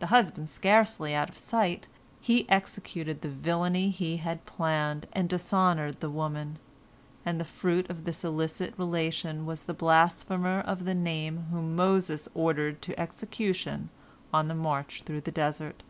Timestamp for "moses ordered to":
11.76-12.98